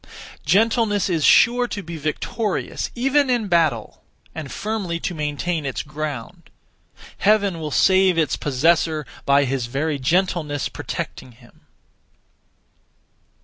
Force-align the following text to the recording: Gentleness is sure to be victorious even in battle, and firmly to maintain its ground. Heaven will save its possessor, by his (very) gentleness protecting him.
Gentleness 0.47 1.09
is 1.09 1.23
sure 1.23 1.67
to 1.67 1.83
be 1.83 1.95
victorious 1.95 2.89
even 2.95 3.29
in 3.29 3.47
battle, 3.47 4.03
and 4.33 4.51
firmly 4.51 4.99
to 4.99 5.13
maintain 5.13 5.63
its 5.63 5.83
ground. 5.83 6.49
Heaven 7.19 7.59
will 7.59 7.69
save 7.69 8.17
its 8.17 8.35
possessor, 8.35 9.05
by 9.27 9.45
his 9.45 9.67
(very) 9.67 9.99
gentleness 9.99 10.69
protecting 10.69 11.33
him. 11.33 11.67